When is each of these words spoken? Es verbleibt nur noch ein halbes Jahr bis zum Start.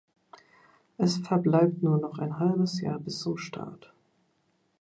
Es 0.97 1.17
verbleibt 1.19 1.83
nur 1.83 1.99
noch 1.99 2.17
ein 2.17 2.39
halbes 2.39 2.81
Jahr 2.81 2.97
bis 2.99 3.19
zum 3.19 3.37
Start. 3.37 3.93